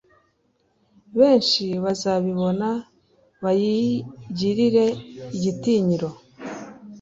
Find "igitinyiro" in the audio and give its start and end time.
5.35-6.09